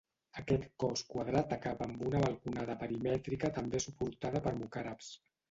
Aquest 0.41 0.63
cos 0.83 1.03
quadrat 1.11 1.53
acaba 1.57 1.87
amb 1.89 2.01
una 2.07 2.23
balconada 2.23 2.77
perimètrica 2.81 3.53
també 3.59 3.83
suportada 3.87 4.43
per 4.49 4.57
mocàrabs. 4.65 5.15